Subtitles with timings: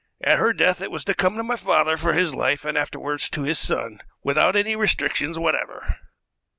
[0.23, 3.19] At her death it was to come to my father for his life, and afterward
[3.19, 5.97] to his son, without any restrictions whatever."